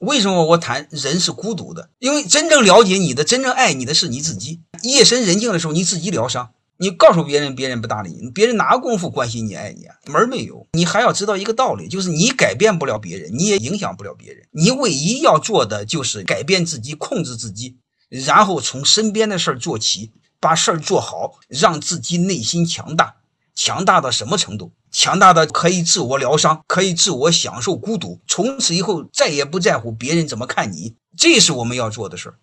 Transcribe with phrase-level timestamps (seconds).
[0.00, 1.90] 为什么我谈人是孤独的？
[1.98, 4.60] 因为真正了解你的、真正爱你的是你自己。
[4.82, 6.50] 夜深人静的时候，你自己疗伤。
[6.80, 9.96] 你告诉别人，别人不搭理你，别人哪功夫关心你、爱你啊？
[10.06, 10.64] 门没有。
[10.74, 14.46] 你还要知道一个道理，就是你改变不了别人，你也影响不了别人。
[14.52, 17.78] 你唯一要做的就是改变自己，控制自己，
[18.08, 23.16] 然后从身边的事儿做起，把事儿做好，让自己内心强大。
[23.56, 24.70] 强大到什么程度？
[25.00, 30.96] 强大的可以自我疗伤，可以自我享受孤独，从此以后再也不在乎别人怎么看你。
[31.16, 32.34] 这是我们要做的事儿。